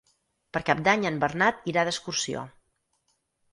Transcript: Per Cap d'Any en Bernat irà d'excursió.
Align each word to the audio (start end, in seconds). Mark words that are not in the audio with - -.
Per 0.55 0.61
Cap 0.69 0.81
d'Any 0.87 1.05
en 1.09 1.19
Bernat 1.25 1.69
irà 1.73 1.85
d'excursió. 1.91 2.45